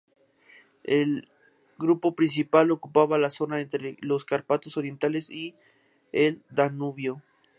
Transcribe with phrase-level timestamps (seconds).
[0.83, 1.29] El
[1.77, 5.53] grupo principal ocupaba la zona entre los Cárpatos orientales y
[6.11, 7.21] el Danubio.